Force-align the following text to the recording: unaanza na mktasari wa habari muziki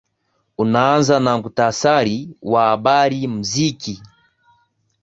unaanza 0.57 1.19
na 1.19 1.37
mktasari 1.37 2.29
wa 2.41 2.61
habari 2.63 3.27
muziki 3.27 4.01